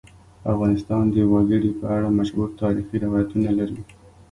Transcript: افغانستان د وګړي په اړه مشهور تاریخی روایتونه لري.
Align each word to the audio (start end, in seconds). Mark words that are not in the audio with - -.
افغانستان 0.51 1.03
د 1.13 1.15
وګړي 1.33 1.71
په 1.79 1.85
اړه 1.95 2.09
مشهور 2.19 2.49
تاریخی 2.61 2.97
روایتونه 3.05 3.49
لري. 3.59 3.81